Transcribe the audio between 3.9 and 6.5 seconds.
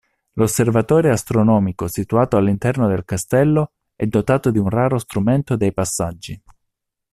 è dotato di un raro strumento dei passaggi.